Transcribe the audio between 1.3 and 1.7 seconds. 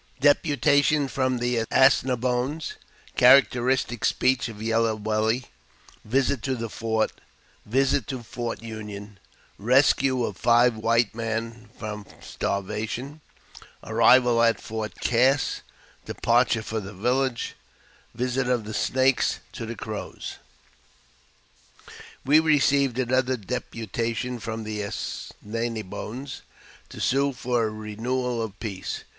the